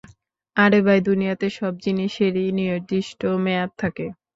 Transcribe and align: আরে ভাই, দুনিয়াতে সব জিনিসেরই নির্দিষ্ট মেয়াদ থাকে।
আরে 0.57 0.79
ভাই, 0.85 0.99
দুনিয়াতে 1.07 1.47
সব 1.57 1.73
জিনিসেরই 1.85 2.47
নির্দিষ্ট 2.59 3.21
মেয়াদ 3.43 3.71
থাকে। 3.81 4.05